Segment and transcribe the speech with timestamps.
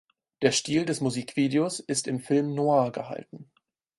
[0.41, 3.51] Der Stil des Musikvideos ist im Film noir gehalten.